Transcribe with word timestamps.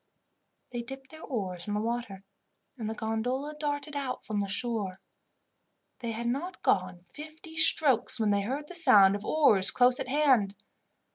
They 0.71 0.81
dipped 0.81 1.11
their 1.11 1.21
oars 1.21 1.67
in 1.67 1.75
the 1.75 1.79
water, 1.79 2.23
and 2.75 2.89
the 2.89 2.95
gondola 2.95 3.53
darted 3.59 3.95
out 3.95 4.25
from 4.25 4.39
the 4.39 4.47
shore. 4.47 4.99
They 5.99 6.09
had 6.11 6.25
not 6.25 6.63
gone 6.63 7.01
fifty 7.03 7.55
strokes 7.55 8.19
when 8.19 8.31
they 8.31 8.41
heard 8.41 8.67
the 8.67 8.73
sound 8.73 9.15
of 9.15 9.23
oars 9.23 9.69
close 9.69 9.99
at 9.99 10.07
hand. 10.09 10.55